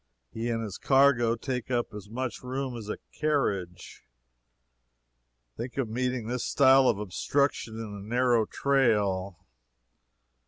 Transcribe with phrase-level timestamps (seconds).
[0.31, 4.01] He and his cargo take up as much room as a carriage.
[5.55, 9.45] Think of meeting this style of obstruction in a narrow trail.